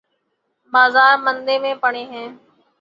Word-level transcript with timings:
بازار 0.73 1.13
مندے 1.25 1.55
پڑے 1.81 2.03
ہیں۔ 2.11 2.27